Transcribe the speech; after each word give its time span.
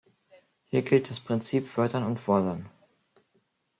Hier 0.71 0.81
gilt 0.81 1.11
das 1.11 1.19
Prinzip 1.19 1.67
"Fördern 1.67 2.03
und 2.03 2.19
Fordern". 2.19 2.71